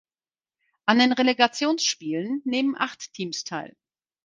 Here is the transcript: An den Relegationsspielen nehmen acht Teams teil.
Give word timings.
An 0.87 0.97
den 0.97 1.11
Relegationsspielen 1.13 2.41
nehmen 2.43 2.75
acht 2.75 3.13
Teams 3.13 3.43
teil. 3.43 3.77